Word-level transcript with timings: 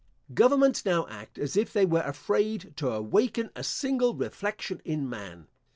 Governments 0.33 0.83
now 0.83 1.05
act 1.09 1.37
as 1.37 1.55
if 1.55 1.71
they 1.71 1.85
were 1.85 2.01
afraid 2.01 2.73
to 2.77 2.89
awaken 2.89 3.51
a 3.55 3.63
single 3.63 4.15
reflection 4.15 4.81
in 4.83 5.07
man. 5.07 5.45